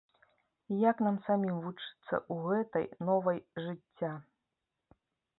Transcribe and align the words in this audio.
Як 0.89 1.01
нам 1.07 1.17
самім 1.25 1.57
вучыцца 1.65 2.15
ў 2.19 2.35
гэтай 2.47 2.85
новай 3.09 3.37
жыцця? 3.65 4.11